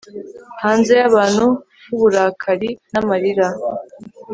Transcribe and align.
Hanze 0.61 0.93
yahantu 1.01 1.45
huburakari 1.87 2.69
namarira 2.91 3.47